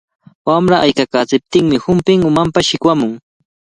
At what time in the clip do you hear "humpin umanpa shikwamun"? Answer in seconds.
1.85-3.13